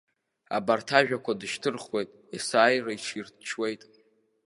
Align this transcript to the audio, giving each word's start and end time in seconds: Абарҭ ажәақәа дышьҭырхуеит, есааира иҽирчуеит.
Абарҭ 0.57 0.87
ажәақәа 0.97 1.39
дышьҭырхуеит, 1.39 2.09
есааира 2.35 2.91
иҽирчуеит. 2.97 3.81